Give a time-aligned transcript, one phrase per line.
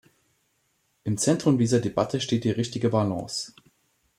[1.03, 3.53] Im Zentrum dieser Debatte steht die richtige Balance.